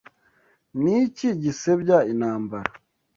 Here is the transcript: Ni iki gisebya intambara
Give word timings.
Ni 0.81 0.93
iki 1.05 1.29
gisebya 1.43 1.97
intambara 2.11 2.69